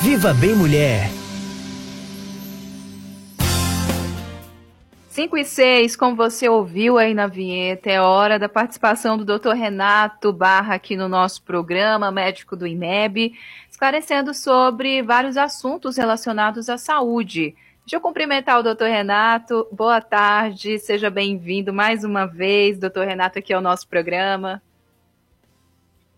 Viva 0.00 0.32
Bem 0.32 0.54
Mulher! 0.54 1.10
5 5.10 5.36
e 5.36 5.44
6, 5.44 5.94
como 5.94 6.16
você 6.16 6.48
ouviu 6.48 6.96
aí 6.96 7.12
na 7.12 7.26
vinheta, 7.26 7.90
é 7.90 8.00
hora 8.00 8.38
da 8.38 8.48
participação 8.48 9.18
do 9.18 9.26
Dr. 9.26 9.50
Renato 9.50 10.32
Barra 10.32 10.76
aqui 10.76 10.96
no 10.96 11.06
nosso 11.06 11.42
programa, 11.42 12.10
médico 12.10 12.56
do 12.56 12.66
INEB, 12.66 13.34
esclarecendo 13.70 14.32
sobre 14.32 15.02
vários 15.02 15.36
assuntos 15.36 15.98
relacionados 15.98 16.70
à 16.70 16.78
saúde. 16.78 17.54
Deixa 17.80 17.96
eu 17.96 18.00
cumprimentar 18.00 18.58
o 18.58 18.62
doutor 18.62 18.88
Renato. 18.88 19.68
Boa 19.70 20.00
tarde, 20.00 20.78
seja 20.78 21.10
bem-vindo 21.10 21.74
mais 21.74 22.04
uma 22.04 22.24
vez, 22.24 22.78
doutor 22.78 23.06
Renato, 23.06 23.38
aqui 23.38 23.52
ao 23.52 23.60
nosso 23.60 23.86
programa. 23.86 24.62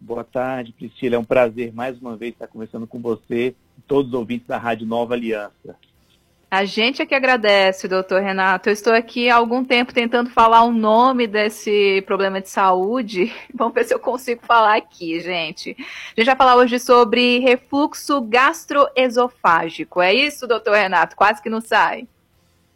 Boa 0.00 0.24
tarde, 0.24 0.72
Priscila. 0.72 1.16
É 1.16 1.18
um 1.18 1.24
prazer 1.24 1.72
mais 1.72 1.98
uma 2.00 2.16
vez 2.16 2.32
estar 2.32 2.46
conversando 2.46 2.86
com 2.86 3.00
você 3.00 3.54
e 3.76 3.80
todos 3.82 4.12
os 4.12 4.18
ouvintes 4.18 4.46
da 4.46 4.56
Rádio 4.56 4.86
Nova 4.86 5.14
Aliança. 5.14 5.76
A 6.50 6.64
gente 6.64 7.02
é 7.02 7.06
que 7.06 7.14
agradece, 7.14 7.86
doutor 7.86 8.22
Renato. 8.22 8.70
Eu 8.70 8.72
estou 8.72 8.94
aqui 8.94 9.28
há 9.28 9.36
algum 9.36 9.62
tempo 9.62 9.92
tentando 9.92 10.30
falar 10.30 10.62
o 10.62 10.72
nome 10.72 11.26
desse 11.26 12.02
problema 12.06 12.40
de 12.40 12.48
saúde. 12.48 13.30
Vamos 13.52 13.74
ver 13.74 13.84
se 13.84 13.92
eu 13.92 13.98
consigo 13.98 14.40
falar 14.46 14.78
aqui, 14.78 15.20
gente. 15.20 15.76
A 15.78 16.20
gente 16.20 16.26
vai 16.26 16.36
falar 16.36 16.56
hoje 16.56 16.78
sobre 16.78 17.40
refluxo 17.40 18.22
gastroesofágico. 18.22 20.00
É 20.00 20.14
isso, 20.14 20.46
doutor 20.46 20.74
Renato? 20.74 21.16
Quase 21.16 21.42
que 21.42 21.50
não 21.50 21.60
sai. 21.60 22.08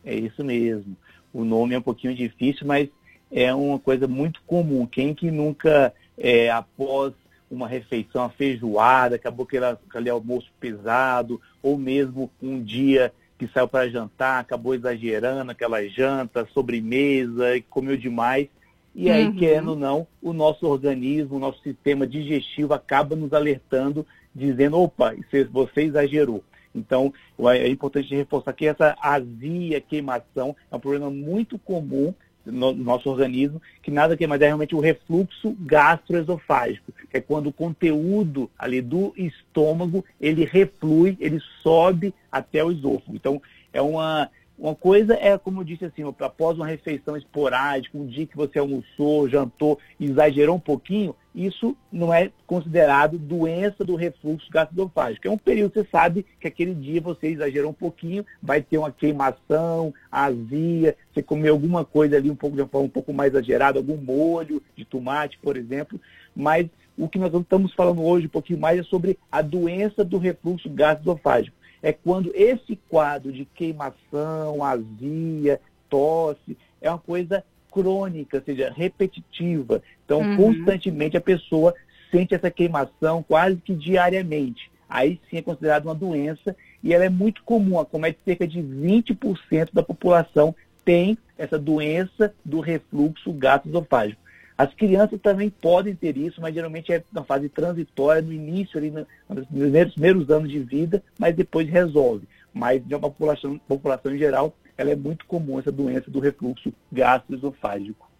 É 0.04 0.14
isso 0.14 0.44
mesmo. 0.44 0.94
O 1.32 1.42
nome 1.42 1.74
é 1.74 1.78
um 1.78 1.82
pouquinho 1.82 2.14
difícil, 2.14 2.66
mas 2.66 2.90
é 3.30 3.54
uma 3.54 3.78
coisa 3.78 4.06
muito 4.06 4.42
comum. 4.46 4.84
Quem 4.84 5.14
que 5.14 5.30
nunca, 5.30 5.94
é, 6.18 6.50
após 6.50 7.14
uma 7.52 7.68
refeição, 7.68 8.24
a 8.24 8.30
feijoada, 8.30 9.16
acabou 9.16 9.46
aquele 9.46 10.08
almoço 10.08 10.50
pesado, 10.58 11.40
ou 11.62 11.76
mesmo 11.76 12.30
um 12.42 12.62
dia 12.62 13.12
que 13.38 13.46
saiu 13.48 13.68
para 13.68 13.90
jantar, 13.90 14.40
acabou 14.40 14.74
exagerando 14.74 15.50
aquela 15.50 15.86
janta, 15.86 16.48
sobremesa, 16.54 17.60
comeu 17.68 17.96
demais. 17.96 18.48
E 18.94 19.10
aí, 19.10 19.26
uhum. 19.26 19.36
querendo 19.36 19.68
ou 19.70 19.76
não, 19.76 20.06
o 20.22 20.32
nosso 20.32 20.66
organismo, 20.66 21.36
o 21.36 21.40
nosso 21.40 21.60
sistema 21.62 22.06
digestivo 22.06 22.72
acaba 22.72 23.14
nos 23.14 23.32
alertando, 23.32 24.06
dizendo, 24.34 24.78
opa, 24.78 25.14
você 25.50 25.82
exagerou. 25.82 26.42
Então, 26.74 27.12
é 27.50 27.68
importante 27.68 28.14
reforçar 28.14 28.52
que 28.54 28.66
essa 28.66 28.96
azia, 29.00 29.80
queimação, 29.80 30.56
é 30.70 30.76
um 30.76 30.80
problema 30.80 31.10
muito 31.10 31.58
comum 31.58 32.14
no 32.44 32.72
nosso 32.72 33.08
organismo, 33.08 33.60
que 33.82 33.90
nada 33.90 34.16
que 34.16 34.26
mais 34.26 34.40
é 34.40 34.46
realmente 34.46 34.74
o 34.74 34.80
refluxo 34.80 35.56
gastroesofágico, 35.60 36.92
que 37.10 37.16
é 37.16 37.20
quando 37.20 37.48
o 37.48 37.52
conteúdo 37.52 38.50
ali 38.58 38.80
do 38.80 39.12
estômago, 39.16 40.04
ele 40.20 40.44
reflui, 40.44 41.16
ele 41.20 41.40
sobe 41.62 42.12
até 42.30 42.64
o 42.64 42.72
esôfago. 42.72 43.14
Então, 43.14 43.40
é 43.72 43.80
uma, 43.80 44.28
uma 44.58 44.74
coisa 44.74 45.14
é, 45.14 45.36
como 45.38 45.60
eu 45.60 45.64
disse 45.64 45.84
assim, 45.84 46.02
após 46.20 46.56
uma 46.56 46.66
refeição 46.66 47.16
esporádica, 47.16 47.96
um 47.96 48.06
dia 48.06 48.26
que 48.26 48.36
você 48.36 48.58
almoçou, 48.58 49.28
jantou, 49.28 49.78
exagerou 49.98 50.56
um 50.56 50.60
pouquinho, 50.60 51.14
isso 51.34 51.76
não 51.90 52.12
é 52.12 52.30
considerado 52.46 53.18
doença 53.18 53.84
do 53.84 53.94
refluxo 53.94 54.50
gastroesofágico. 54.50 55.26
É 55.26 55.30
um 55.30 55.38
período, 55.38 55.72
você 55.72 55.86
sabe 55.90 56.26
que 56.38 56.46
aquele 56.46 56.74
dia 56.74 57.00
você 57.00 57.28
exagerou 57.28 57.70
um 57.70 57.74
pouquinho, 57.74 58.24
vai 58.42 58.60
ter 58.60 58.78
uma 58.78 58.92
queimação, 58.92 59.94
azia, 60.10 60.96
você 61.12 61.22
comeu 61.22 61.54
alguma 61.54 61.84
coisa 61.84 62.16
ali 62.16 62.30
um 62.30 62.36
pouco 62.36 62.56
de 62.56 62.62
uma 62.62 62.68
forma 62.68 62.86
um 62.86 62.90
pouco 62.90 63.12
mais 63.12 63.32
exagerada, 63.32 63.78
algum 63.78 63.96
molho 63.96 64.62
de 64.76 64.84
tomate, 64.84 65.38
por 65.38 65.56
exemplo, 65.56 65.98
mas 66.36 66.66
o 66.98 67.08
que 67.08 67.18
nós 67.18 67.32
estamos 67.32 67.72
falando 67.72 68.02
hoje 68.02 68.26
um 68.26 68.30
pouquinho 68.30 68.58
mais 68.58 68.78
é 68.78 68.82
sobre 68.82 69.18
a 69.30 69.40
doença 69.40 70.04
do 70.04 70.18
refluxo 70.18 70.68
gastroesofágico. 70.68 71.56
É 71.82 71.92
quando 71.92 72.30
esse 72.34 72.76
quadro 72.88 73.32
de 73.32 73.44
queimação, 73.44 74.62
azia, 74.62 75.60
tosse, 75.88 76.56
é 76.80 76.90
uma 76.90 76.98
coisa 76.98 77.44
crônica, 77.72 78.36
ou 78.36 78.42
seja, 78.42 78.72
repetitiva. 78.74 79.82
Então, 80.04 80.20
uhum. 80.20 80.36
constantemente 80.36 81.16
a 81.16 81.20
pessoa 81.20 81.74
sente 82.10 82.34
essa 82.34 82.50
queimação 82.50 83.22
quase 83.22 83.56
que 83.56 83.74
diariamente. 83.74 84.70
Aí 84.88 85.18
sim 85.30 85.38
é 85.38 85.42
considerada 85.42 85.88
uma 85.88 85.94
doença 85.94 86.54
e 86.82 86.92
ela 86.92 87.04
é 87.04 87.08
muito 87.08 87.42
comum, 87.44 87.80
acomete 87.80 88.18
cerca 88.24 88.46
de 88.46 88.60
20% 88.60 89.70
da 89.72 89.82
população 89.82 90.54
tem 90.84 91.16
essa 91.38 91.58
doença 91.58 92.34
do 92.44 92.60
refluxo 92.60 93.32
gastroesofágico. 93.32 94.20
As 94.56 94.72
crianças 94.74 95.20
também 95.20 95.48
podem 95.48 95.94
ter 95.94 96.16
isso, 96.16 96.40
mas 96.40 96.54
geralmente 96.54 96.92
é 96.92 97.02
na 97.12 97.24
fase 97.24 97.48
transitória, 97.48 98.20
no 98.20 98.32
início, 98.32 98.78
ali 98.78 98.90
nos 98.90 99.46
primeiros, 99.46 99.92
primeiros 99.94 100.30
anos 100.30 100.50
de 100.50 100.58
vida, 100.58 101.02
mas 101.18 101.34
depois 101.34 101.68
resolve. 101.68 102.28
Mas 102.52 102.86
de 102.86 102.94
uma 102.94 103.00
população, 103.00 103.58
população 103.66 104.14
em 104.14 104.18
geral, 104.18 104.54
ela 104.82 104.90
é 104.90 104.96
muito 104.96 105.24
comum, 105.26 105.58
essa 105.58 105.72
doença 105.72 106.10
do 106.10 106.20
refluxo 106.20 106.72
gastroesofágico. 106.90 108.10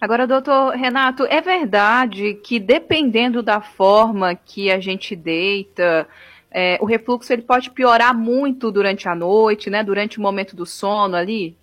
Agora, 0.00 0.26
doutor 0.26 0.74
Renato, 0.74 1.24
é 1.24 1.40
verdade 1.40 2.34
que 2.34 2.58
dependendo 2.58 3.42
da 3.42 3.60
forma 3.60 4.34
que 4.34 4.70
a 4.70 4.80
gente 4.80 5.14
deita, 5.14 6.06
é, 6.50 6.78
o 6.80 6.84
refluxo 6.84 7.32
ele 7.32 7.42
pode 7.42 7.70
piorar 7.70 8.14
muito 8.14 8.70
durante 8.70 9.08
a 9.08 9.14
noite, 9.14 9.70
né? 9.70 9.82
Durante 9.82 10.18
o 10.18 10.22
momento 10.22 10.56
do 10.56 10.66
sono 10.66 11.16
ali? 11.16 11.56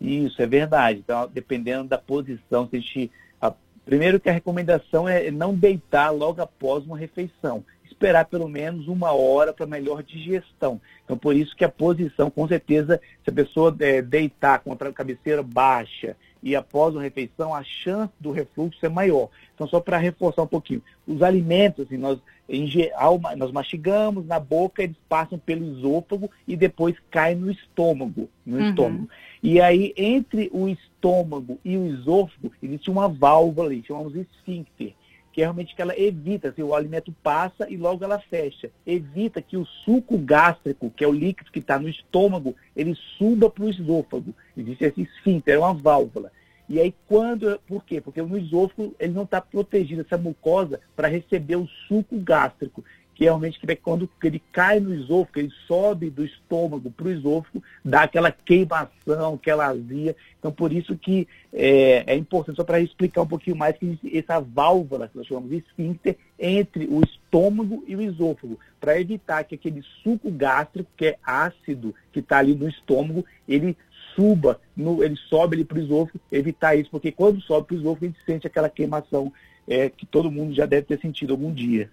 Isso, 0.00 0.40
é 0.40 0.46
verdade. 0.46 1.00
Então, 1.00 1.28
dependendo 1.32 1.88
da 1.88 1.98
posição, 1.98 2.68
se 2.68 2.76
a 2.76 2.80
gente. 2.80 3.10
A, 3.40 3.52
primeiro 3.84 4.20
que 4.20 4.28
a 4.28 4.32
recomendação 4.32 5.08
é 5.08 5.30
não 5.30 5.54
deitar 5.54 6.10
logo 6.10 6.40
após 6.40 6.84
uma 6.84 6.96
refeição 6.96 7.64
esperar 7.94 8.26
pelo 8.26 8.48
menos 8.48 8.88
uma 8.88 9.12
hora 9.12 9.52
para 9.52 9.66
melhor 9.66 10.02
digestão. 10.02 10.80
Então, 11.04 11.16
por 11.16 11.34
isso 11.34 11.56
que 11.56 11.64
a 11.64 11.68
posição, 11.68 12.30
com 12.30 12.46
certeza, 12.46 13.00
se 13.22 13.30
a 13.30 13.32
pessoa 13.32 13.74
é, 13.80 14.02
deitar 14.02 14.58
com 14.58 14.72
a 14.72 14.92
cabeceira 14.92 15.42
baixa 15.42 16.16
e 16.42 16.54
após 16.54 16.94
uma 16.94 17.02
refeição, 17.02 17.54
a 17.54 17.62
chance 17.62 18.12
do 18.20 18.30
refluxo 18.30 18.84
é 18.84 18.88
maior. 18.88 19.30
Então, 19.54 19.66
só 19.66 19.80
para 19.80 19.96
reforçar 19.96 20.42
um 20.42 20.46
pouquinho, 20.46 20.82
os 21.06 21.22
alimentos, 21.22 21.86
assim, 21.86 21.96
nós, 21.96 22.18
em 22.46 22.66
geral, 22.66 23.18
nós 23.36 23.50
mastigamos 23.50 24.26
na 24.26 24.38
boca, 24.38 24.82
eles 24.82 24.96
passam 25.08 25.38
pelo 25.38 25.64
esôfago 25.64 26.30
e 26.46 26.54
depois 26.54 26.96
caem 27.10 27.36
no 27.36 27.50
estômago, 27.50 28.28
no 28.44 28.58
uhum. 28.58 28.68
estômago. 28.68 29.08
E 29.42 29.58
aí, 29.58 29.94
entre 29.96 30.50
o 30.52 30.68
estômago 30.68 31.58
e 31.64 31.78
o 31.78 31.86
esôfago, 31.86 32.52
existe 32.62 32.90
uma 32.90 33.08
válvula 33.08 33.68
ali, 33.68 33.82
chamamos 33.86 34.14
esfíncter 34.14 34.92
que 35.34 35.42
é 35.42 35.46
realmente 35.46 35.74
que 35.74 35.82
ela 35.82 35.98
evita, 35.98 36.50
assim, 36.50 36.62
o 36.62 36.76
alimento 36.76 37.12
passa 37.20 37.68
e 37.68 37.76
logo 37.76 38.04
ela 38.04 38.20
fecha. 38.20 38.70
Evita 38.86 39.42
que 39.42 39.56
o 39.56 39.66
suco 39.84 40.16
gástrico, 40.16 40.92
que 40.96 41.02
é 41.02 41.08
o 41.08 41.12
líquido 41.12 41.50
que 41.50 41.58
está 41.58 41.76
no 41.76 41.88
estômago, 41.88 42.54
ele 42.76 42.94
suba 43.18 43.50
para 43.50 43.64
o 43.64 43.68
esôfago. 43.68 44.32
Existe 44.56 44.84
esse 44.84 45.02
esfíncter, 45.02 45.56
é 45.56 45.58
uma 45.58 45.74
válvula. 45.74 46.30
E 46.68 46.80
aí 46.80 46.94
quando, 47.08 47.60
por 47.66 47.84
quê? 47.84 48.00
Porque 48.00 48.22
no 48.22 48.38
esôfago 48.38 48.94
ele 48.96 49.12
não 49.12 49.24
está 49.24 49.40
protegido, 49.40 50.02
essa 50.02 50.16
mucosa, 50.16 50.80
para 50.94 51.08
receber 51.08 51.56
o 51.56 51.66
suco 51.88 52.16
gástrico 52.20 52.84
que 53.14 53.24
realmente 53.24 53.58
que 53.58 53.76
quando 53.76 54.08
ele 54.22 54.42
cai 54.52 54.80
no 54.80 54.94
esôfago, 54.94 55.38
ele 55.38 55.52
sobe 55.66 56.10
do 56.10 56.24
estômago 56.24 56.90
para 56.90 57.06
o 57.06 57.10
esôfago, 57.10 57.62
dá 57.84 58.02
aquela 58.02 58.30
queimação, 58.30 59.34
aquela 59.34 59.66
azia. 59.66 60.16
Então, 60.38 60.50
por 60.50 60.72
isso 60.72 60.96
que 60.96 61.28
é, 61.52 62.04
é 62.06 62.16
importante, 62.16 62.56
só 62.56 62.64
para 62.64 62.80
explicar 62.80 63.22
um 63.22 63.26
pouquinho 63.26 63.56
mais, 63.56 63.76
que 63.76 63.98
essa 64.12 64.40
válvula, 64.40 65.08
que 65.08 65.16
nós 65.16 65.26
chamamos 65.26 65.50
de 65.50 65.58
esfíncter, 65.58 66.16
entre 66.38 66.86
o 66.86 67.02
estômago 67.02 67.84
e 67.86 67.94
o 67.94 68.02
esôfago, 68.02 68.58
para 68.80 69.00
evitar 69.00 69.44
que 69.44 69.54
aquele 69.54 69.82
suco 70.02 70.30
gástrico, 70.30 70.90
que 70.96 71.06
é 71.06 71.18
ácido, 71.22 71.94
que 72.12 72.18
está 72.18 72.38
ali 72.38 72.54
no 72.54 72.68
estômago, 72.68 73.24
ele 73.48 73.76
suba, 74.16 74.60
no, 74.76 75.02
ele 75.02 75.16
sobe 75.16 75.56
ali 75.56 75.64
para 75.64 75.78
o 75.78 75.82
esôfago, 75.82 76.20
evitar 76.30 76.74
isso, 76.74 76.90
porque 76.90 77.12
quando 77.12 77.40
sobe 77.40 77.68
para 77.68 77.76
o 77.76 77.78
esôfago, 77.78 78.04
a 78.04 78.08
gente 78.08 78.24
sente 78.26 78.46
aquela 78.46 78.68
queimação 78.68 79.32
é, 79.68 79.88
que 79.88 80.04
todo 80.04 80.30
mundo 80.30 80.52
já 80.52 80.66
deve 80.66 80.82
ter 80.82 81.00
sentido 81.00 81.32
algum 81.32 81.52
dia. 81.52 81.90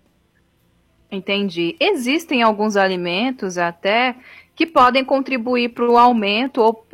Entendi. 1.12 1.76
Existem 1.78 2.42
alguns 2.42 2.78
alimentos 2.78 3.58
até 3.58 4.16
que 4.56 4.66
podem 4.66 5.04
contribuir 5.04 5.70
para 5.70 5.90
o 5.90 5.98
aumento 5.98 6.62
ou 6.62 6.86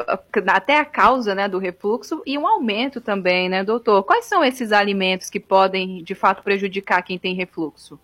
até 0.48 0.80
a 0.80 0.86
causa 0.86 1.36
né, 1.36 1.48
do 1.48 1.60
refluxo 1.60 2.24
e 2.25 2.38
um 2.38 2.48
aumento 2.48 3.00
também, 3.00 3.48
né, 3.48 3.64
doutor? 3.64 4.04
Quais 4.04 4.25
são 4.25 4.44
esses 4.44 4.72
alimentos 4.72 5.30
que 5.30 5.40
podem, 5.40 6.04
de 6.04 6.16
fato, 6.16 6.44
prejudicar 6.44 7.04
quem 7.04 7.19
tem 7.19 7.36
refluxo? 7.36 8.00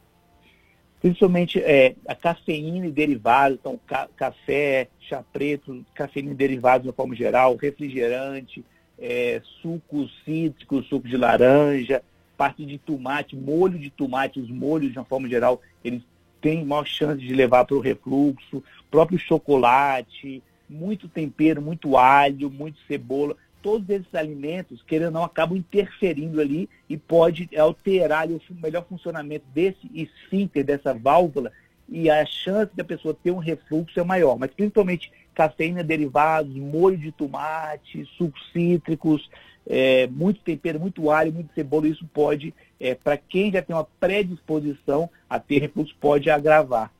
Principalmente 1.01 1.59
é, 1.59 1.95
a 2.07 2.13
cafeína 2.13 2.87
e 2.87 2.91
derivados, 2.91 3.57
então 3.59 3.79
ca 3.85 4.07
café, 4.15 4.87
chá 4.99 5.23
preto, 5.33 5.83
cafeína 5.93 6.31
e 6.31 6.35
derivados 6.35 6.83
de 6.83 6.89
uma 6.89 6.93
forma 6.93 7.15
geral, 7.15 7.55
refrigerante, 7.55 8.63
é, 8.99 9.41
sucos 9.61 10.11
cítricos, 10.23 10.87
suco 10.87 11.07
de 11.07 11.17
laranja, 11.17 12.01
parte 12.43 12.65
de 12.65 12.77
tomate, 12.77 13.37
molho 13.37 13.79
de 13.79 13.89
tomate, 13.89 14.37
os 14.37 14.49
molhos 14.49 14.91
de 14.91 14.99
uma 14.99 15.05
forma 15.05 15.29
geral, 15.29 15.61
eles 15.81 16.01
têm 16.41 16.65
maior 16.65 16.85
chance 16.85 17.25
de 17.25 17.33
levar 17.33 17.63
para 17.63 17.77
o 17.77 17.79
refluxo, 17.79 18.61
próprio 18.91 19.17
chocolate, 19.17 20.43
muito 20.69 21.07
tempero, 21.07 21.61
muito 21.61 21.95
alho, 21.95 22.51
muito 22.51 22.77
cebola, 22.85 23.37
todos 23.61 23.89
esses 23.89 24.13
alimentos, 24.13 24.83
querendo 24.85 25.05
ou 25.05 25.11
não, 25.13 25.23
acabam 25.23 25.57
interferindo 25.57 26.41
ali 26.41 26.67
e 26.89 26.97
pode 26.97 27.49
alterar 27.57 28.27
o 28.29 28.41
melhor 28.61 28.85
funcionamento 28.89 29.45
desse 29.55 29.89
esfíncter, 29.93 30.65
dessa 30.65 30.93
válvula, 30.93 31.49
e 31.87 32.09
a 32.09 32.25
chance 32.25 32.75
da 32.75 32.83
pessoa 32.83 33.13
ter 33.13 33.31
um 33.31 33.37
refluxo 33.37 33.97
é 33.97 34.03
maior. 34.03 34.37
Mas 34.37 34.51
principalmente 34.51 35.13
cafeína 35.33 35.81
derivados, 35.81 36.53
molho 36.53 36.97
de 36.97 37.13
tomate, 37.13 38.05
sucos 38.17 38.51
cítricos, 38.51 39.29
é, 39.67 40.07
muito 40.07 40.41
tempero, 40.41 40.79
muito 40.79 41.09
alho, 41.09 41.31
muito 41.31 41.53
cebola, 41.53 41.87
isso 41.87 42.05
pode, 42.13 42.53
é, 42.79 42.95
para 42.95 43.17
quem 43.17 43.51
já 43.51 43.61
tem 43.61 43.75
uma 43.75 43.87
predisposição 43.99 45.09
a 45.29 45.39
ter 45.39 45.59
refluxo, 45.59 45.95
pode 45.99 46.29
agravar. 46.29 46.91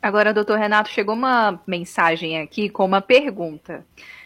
Agora, 0.00 0.32
doutor 0.32 0.58
Renato, 0.58 0.90
chegou 0.90 1.14
uma 1.14 1.60
mensagem 1.66 2.38
aqui 2.40 2.68
com 2.68 2.84
uma 2.84 3.00
pergunta. 3.00 3.84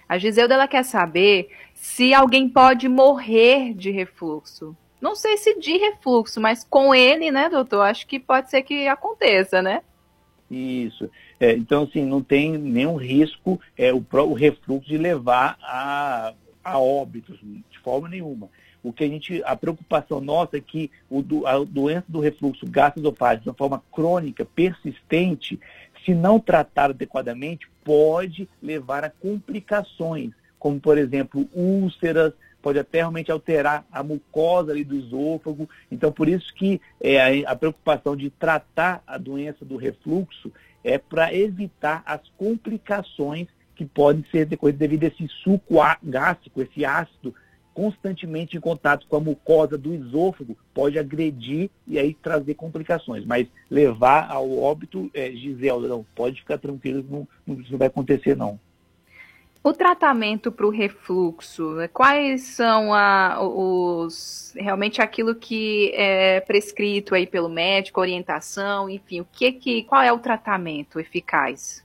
A 0.08 0.18
Giselda 0.18 0.54
ela 0.54 0.68
quer 0.68 0.84
saber 0.84 1.50
se 1.72 2.12
alguém 2.12 2.48
pode 2.48 2.88
morrer 2.88 3.72
de 3.72 3.90
refluxo. 3.90 4.76
Não 5.00 5.14
sei 5.14 5.38
se 5.38 5.58
de 5.58 5.78
refluxo, 5.78 6.40
mas 6.40 6.64
com 6.64 6.94
ele, 6.94 7.30
né, 7.30 7.48
doutor? 7.48 7.82
Acho 7.82 8.06
que 8.06 8.18
pode 8.18 8.50
ser 8.50 8.62
que 8.62 8.86
aconteça, 8.86 9.62
né? 9.62 9.80
Isso. 10.50 11.08
É, 11.38 11.52
então, 11.52 11.84
assim, 11.84 12.04
não 12.04 12.22
tem 12.22 12.58
nenhum 12.58 12.96
risco 12.96 13.58
é, 13.78 13.92
o, 13.94 14.04
o 14.12 14.34
refluxo 14.34 14.86
de 14.86 14.98
levar 14.98 15.56
a, 15.62 16.34
a 16.70 16.78
óbitos, 16.78 17.38
de 17.40 17.78
forma 17.80 18.08
nenhuma. 18.08 18.48
O 18.82 18.92
que 18.92 19.04
a 19.04 19.08
gente, 19.08 19.42
a 19.44 19.54
preocupação 19.54 20.20
nossa 20.20 20.56
é 20.56 20.60
que 20.60 20.90
o, 21.10 21.22
a 21.46 21.58
doença 21.64 22.06
do 22.08 22.20
refluxo 22.20 22.66
gastroesofágico, 22.66 23.44
de 23.44 23.48
uma 23.50 23.54
forma 23.54 23.82
crônica, 23.92 24.44
persistente, 24.44 25.60
se 26.04 26.14
não 26.14 26.40
tratada 26.40 26.94
adequadamente, 26.94 27.68
pode 27.84 28.48
levar 28.62 29.04
a 29.04 29.10
complicações, 29.10 30.32
como, 30.58 30.80
por 30.80 30.96
exemplo, 30.96 31.46
úlceras, 31.52 32.32
pode 32.62 32.78
até 32.78 32.98
realmente 32.98 33.30
alterar 33.30 33.84
a 33.90 34.02
mucosa 34.02 34.72
ali 34.72 34.84
do 34.84 34.96
esôfago. 34.96 35.68
Então, 35.90 36.10
por 36.10 36.28
isso 36.28 36.52
que 36.54 36.80
é, 37.00 37.44
a, 37.44 37.52
a 37.52 37.56
preocupação 37.56 38.16
de 38.16 38.30
tratar 38.30 39.02
a 39.06 39.18
doença 39.18 39.64
do 39.64 39.76
refluxo 39.76 40.52
é 40.82 40.96
para 40.96 41.34
evitar 41.34 42.02
as 42.06 42.20
complicações 42.38 43.48
que 43.80 43.86
podem 43.86 44.22
ser 44.30 44.44
decorridas 44.44 44.78
devido 44.78 45.04
a 45.04 45.06
esse 45.06 45.26
suco 45.42 45.76
gástrico, 46.02 46.60
esse 46.60 46.84
ácido 46.84 47.34
constantemente 47.72 48.54
em 48.54 48.60
contato 48.60 49.06
com 49.08 49.16
a 49.16 49.20
mucosa 49.20 49.78
do 49.78 49.94
esôfago 49.94 50.54
pode 50.74 50.98
agredir 50.98 51.70
e 51.86 51.98
aí 51.98 52.12
trazer 52.12 52.52
complicações. 52.56 53.24
Mas 53.24 53.48
levar 53.70 54.30
ao 54.30 54.58
óbito, 54.58 55.10
é, 55.14 55.32
não, 55.88 56.04
pode 56.14 56.40
ficar 56.40 56.58
tranquilo, 56.58 57.02
não, 57.08 57.26
não, 57.46 57.58
isso 57.58 57.72
não 57.72 57.78
vai 57.78 57.88
acontecer 57.88 58.36
não. 58.36 58.60
O 59.64 59.72
tratamento 59.72 60.52
para 60.52 60.66
o 60.66 60.70
refluxo, 60.70 61.76
quais 61.90 62.42
são 62.42 62.92
a, 62.92 63.38
os 63.42 64.52
realmente 64.58 65.00
aquilo 65.00 65.34
que 65.34 65.90
é 65.94 66.40
prescrito 66.40 67.14
aí 67.14 67.26
pelo 67.26 67.48
médico, 67.48 67.98
orientação, 67.98 68.90
enfim, 68.90 69.20
o 69.22 69.26
que 69.32 69.52
que 69.52 69.84
qual 69.84 70.02
é 70.02 70.12
o 70.12 70.18
tratamento 70.18 71.00
eficaz? 71.00 71.82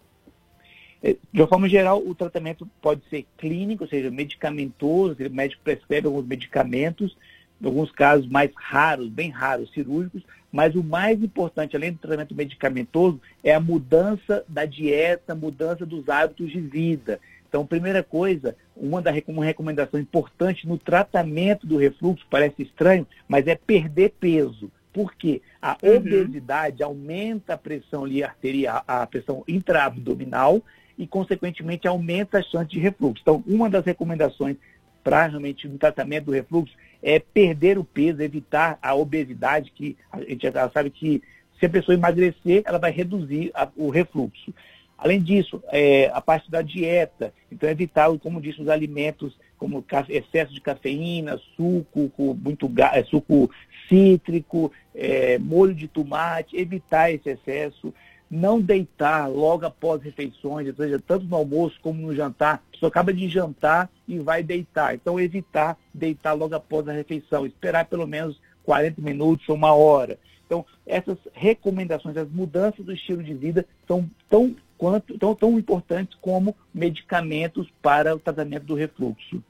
É, 1.06 1.16
de 1.32 1.40
uma 1.40 1.48
forma 1.48 1.70
geral, 1.70 2.02
o 2.04 2.16
tratamento 2.16 2.68
pode 2.82 3.04
ser 3.12 3.28
clínico, 3.38 3.84
ou 3.84 3.88
seja, 3.88 4.10
medicamentoso, 4.10 5.16
o 5.24 5.30
médico 5.30 5.62
prescreve 5.64 6.08
alguns 6.08 6.26
medicamentos, 6.26 7.16
em 7.62 7.66
alguns 7.68 7.92
casos 7.92 8.28
mais 8.28 8.50
raros, 8.56 9.08
bem 9.08 9.30
raros, 9.30 9.72
cirúrgicos, 9.72 10.24
mas 10.52 10.74
o 10.74 10.84
mais 10.84 11.22
importante, 11.22 11.76
além 11.76 11.92
do 11.92 12.00
tratamento 12.00 12.34
medicamentoso, 12.34 13.22
é 13.44 13.54
a 13.54 13.60
mudança 13.60 14.44
da 14.48 14.66
dieta, 14.66 15.36
mudança 15.36 15.86
dos 15.86 16.10
hábitos 16.10 16.50
de 16.50 16.60
vida. 16.60 17.20
Então, 17.48 17.68
primeira 17.68 18.02
coisa, 18.02 18.56
uma, 18.76 19.00
da, 19.00 19.12
uma 19.28 19.46
recomendação 19.46 20.00
importante 20.00 20.68
no 20.68 20.76
tratamento 20.76 21.68
do 21.68 21.78
refluxo, 21.78 22.26
parece 22.32 22.64
estranho, 22.64 23.06
mas 23.28 23.46
é 23.46 23.54
perder 23.54 24.16
peso. 24.20 24.72
Por 24.92 25.14
quê? 25.14 25.44
A 25.62 25.78
uhum. 25.84 25.98
obesidade 25.98 26.82
aumenta 26.82 27.54
a 27.54 27.58
pressão 27.58 28.06
arterial, 28.24 28.84
a 28.88 29.06
pressão 29.06 29.44
intraabdominal 29.48 30.64
e, 30.98 31.06
consequentemente, 31.06 31.88
aumenta 31.88 32.40
a 32.40 32.44
chance 32.44 32.70
de 32.70 32.80
refluxo. 32.80 33.22
Então, 33.22 33.44
uma 33.46 33.70
das 33.70 33.86
recomendações 33.86 34.58
para 35.04 35.28
realmente 35.28 35.68
no 35.68 35.78
tratamento 35.78 36.26
do 36.26 36.32
refluxo 36.32 36.74
é 37.02 37.20
perder 37.20 37.78
o 37.78 37.84
peso, 37.84 38.22
evitar 38.22 38.80
a 38.82 38.96
obesidade, 38.96 39.72
que 39.72 39.96
a 40.12 40.20
gente 40.22 40.42
já 40.42 40.70
sabe 40.70 40.90
que 40.90 41.22
se 41.60 41.66
a 41.66 41.70
pessoa 41.70 41.96
emagrecer, 41.96 42.64
ela 42.66 42.80
vai 42.80 42.92
reduzir 42.92 43.52
a, 43.54 43.68
o 43.76 43.90
refluxo. 43.90 44.54
Além 44.98 45.22
disso, 45.22 45.62
é, 45.72 46.10
a 46.14 46.22
parte 46.22 46.50
da 46.50 46.62
dieta, 46.62 47.34
então 47.52 47.70
evitar, 47.70 48.08
como 48.20 48.42
disse, 48.42 48.62
os 48.62 48.70
alimentos 48.70 49.38
como 49.58 49.84
excesso 50.10 50.54
de 50.54 50.62
cafeína, 50.62 51.40
suco, 51.56 52.12
muito 52.42 52.72
é, 52.94 53.04
suco 53.04 53.50
cítrico, 53.88 54.72
é, 54.94 55.38
molho 55.38 55.74
de 55.74 55.88
tomate, 55.88 56.58
evitar 56.58 57.12
esse 57.12 57.30
excesso, 57.30 57.94
não 58.30 58.60
deitar 58.60 59.28
logo 59.28 59.66
após 59.66 60.02
refeições, 60.02 60.68
ou 60.68 60.76
seja, 60.76 61.00
tanto 61.00 61.26
no 61.26 61.36
almoço 61.36 61.80
como 61.82 62.02
no 62.02 62.16
jantar, 62.16 62.56
a 62.56 62.72
pessoa 62.72 62.90
acaba 62.90 63.14
de 63.14 63.30
jantar 63.30 63.90
e 64.08 64.20
vai 64.20 64.42
deitar. 64.42 64.96
Então 64.96 65.20
evitar 65.20 65.78
deitar 65.94 66.34
logo 66.34 66.56
após 66.56 66.88
a 66.88 66.94
refeição, 66.94 67.46
esperar 67.46 67.86
pelo 67.86 68.08
menos 68.08 68.40
40 68.64 69.02
minutos 69.02 69.48
ou 69.48 69.56
uma 69.56 69.74
hora. 69.74 70.18
Então, 70.46 70.66
essas 70.86 71.18
recomendações, 71.34 72.18
as 72.18 72.30
mudanças 72.30 72.86
do 72.86 72.94
estilo 72.94 73.24
de 73.24 73.34
vida 73.34 73.66
são 73.88 74.10
tão 74.30 74.56
quanto 74.78 75.18
tão, 75.18 75.34
tão 75.34 75.58
importantes 75.58 76.18
como 76.22 76.56
medicamentos 76.74 77.68
para 77.82 78.16
o 78.16 78.20
tratamento 78.20 78.66
do 78.66 78.76
refluxo. 78.76 79.42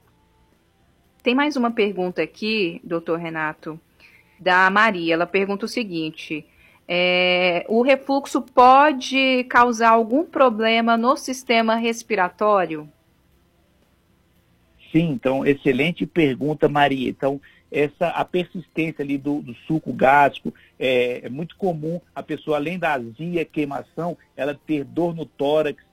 Tem 1.24 1.34
mais 1.34 1.56
uma 1.56 1.72
pergunta 1.72 2.22
aqui, 2.22 2.80
doutor 2.84 3.18
Renato, 3.18 3.80
da 4.40 4.70
Maria. 4.70 5.16
Ela 5.16 5.26
pergunta 5.26 5.66
o 5.66 5.70
seguinte: 5.70 6.46
é, 6.88 7.66
o 7.68 7.82
refluxo 7.82 8.42
pode 8.42 9.44
causar 9.46 9.90
algum 9.90 10.24
problema 10.24 10.96
no 10.96 11.18
sistema 11.18 11.76
respiratório? 11.76 12.88
Sim, 14.92 15.12
então, 15.12 15.46
excelente 15.46 16.06
pergunta, 16.06 16.70
Maria. 16.70 17.10
Então, 17.10 17.42
essa 17.72 18.08
a 18.10 18.24
persistência 18.24 19.04
ali 19.04 19.18
do, 19.18 19.42
do 19.42 19.54
suco 19.68 19.92
gástrico, 19.92 20.54
é, 20.80 21.26
é, 21.26 21.30
muito 21.30 21.58
comum 21.58 22.00
a 22.14 22.24
pessoa, 22.24 22.58
além 22.58 22.80
da 22.80 22.94
azia, 22.94 23.44
queimação, 23.44 24.18
ela 24.38 24.58
ter 24.66 24.84
dor 24.86 25.16
no 25.16 25.26
tórax, 25.26 25.84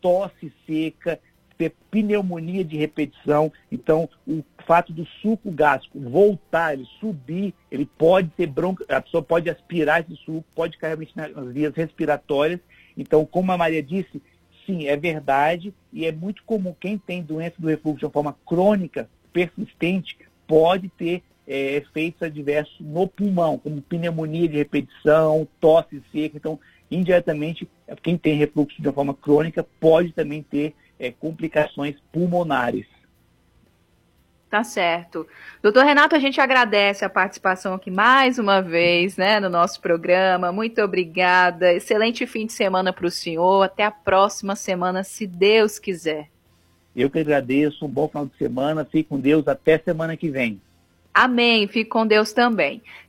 tosse 0.00 0.52
seca, 0.66 1.18
ter 1.60 1.74
pneumonia 1.90 2.64
de 2.64 2.78
repetição. 2.78 3.52
Então, 3.70 4.08
o 4.26 4.42
fato 4.66 4.94
do 4.94 5.04
suco 5.20 5.50
gástrico 5.50 6.00
voltar, 6.00 6.72
ele 6.72 6.86
subir, 6.98 7.52
ele 7.70 7.84
pode 7.84 8.30
ter 8.30 8.46
bronca, 8.46 8.82
a 8.88 8.98
pessoa 8.98 9.22
pode 9.22 9.50
aspirar 9.50 10.00
esse 10.00 10.16
suco, 10.24 10.44
pode 10.54 10.78
cair 10.78 10.96
nas 11.14 11.52
vias 11.52 11.74
respiratórias. 11.74 12.60
Então, 12.96 13.26
como 13.26 13.52
a 13.52 13.58
Maria 13.58 13.82
disse, 13.82 14.22
sim, 14.64 14.86
é 14.86 14.96
verdade 14.96 15.74
e 15.92 16.06
é 16.06 16.12
muito 16.12 16.42
comum 16.44 16.74
quem 16.80 16.96
tem 16.96 17.22
doença 17.22 17.56
do 17.58 17.68
refluxo 17.68 17.98
de 17.98 18.06
uma 18.06 18.12
forma 18.12 18.36
crônica, 18.46 19.06
persistente, 19.30 20.16
pode 20.46 20.88
ter 20.88 21.22
é, 21.46 21.76
efeitos 21.76 22.22
adversos 22.22 22.80
no 22.80 23.06
pulmão, 23.06 23.58
como 23.58 23.82
pneumonia 23.82 24.48
de 24.48 24.56
repetição, 24.56 25.46
tosse 25.60 26.02
seca. 26.10 26.38
Então, 26.38 26.58
indiretamente, 26.90 27.68
quem 28.02 28.16
tem 28.16 28.38
refluxo 28.38 28.80
de 28.80 28.88
uma 28.88 28.94
forma 28.94 29.12
crônica 29.12 29.62
pode 29.78 30.12
também 30.12 30.42
ter 30.42 30.74
é, 31.00 31.10
complicações 31.10 31.96
pulmonares. 32.12 32.86
Tá 34.50 34.64
certo. 34.64 35.26
Doutor 35.62 35.84
Renato, 35.84 36.16
a 36.16 36.18
gente 36.18 36.40
agradece 36.40 37.04
a 37.04 37.08
participação 37.08 37.74
aqui 37.74 37.88
mais 37.88 38.36
uma 38.36 38.60
vez, 38.60 39.16
né, 39.16 39.38
no 39.38 39.48
nosso 39.48 39.80
programa. 39.80 40.50
Muito 40.50 40.82
obrigada. 40.82 41.72
Excelente 41.72 42.26
fim 42.26 42.46
de 42.46 42.52
semana 42.52 42.92
para 42.92 43.06
o 43.06 43.10
senhor. 43.10 43.62
Até 43.62 43.84
a 43.84 43.92
próxima 43.92 44.56
semana, 44.56 45.04
se 45.04 45.24
Deus 45.24 45.78
quiser. 45.78 46.28
Eu 46.96 47.08
que 47.08 47.20
agradeço. 47.20 47.86
Um 47.86 47.88
bom 47.88 48.08
final 48.08 48.26
de 48.26 48.36
semana. 48.36 48.84
Fique 48.84 49.08
com 49.08 49.20
Deus. 49.20 49.46
Até 49.46 49.78
semana 49.78 50.16
que 50.16 50.28
vem. 50.28 50.60
Amém. 51.14 51.68
Fique 51.68 51.88
com 51.88 52.04
Deus 52.04 52.32
também. 52.32 52.82